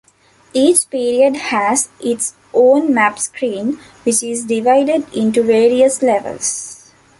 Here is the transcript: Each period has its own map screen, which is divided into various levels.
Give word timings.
Each 0.55 0.89
period 0.89 1.35
has 1.35 1.89
its 1.99 2.33
own 2.55 2.91
map 2.91 3.19
screen, 3.19 3.77
which 4.01 4.23
is 4.23 4.45
divided 4.45 5.05
into 5.13 5.43
various 5.43 6.01
levels. 6.01 6.91